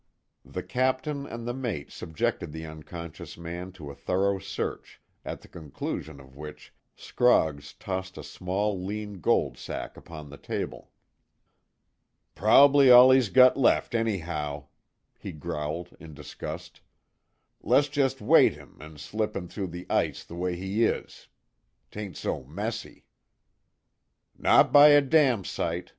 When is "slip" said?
18.97-19.35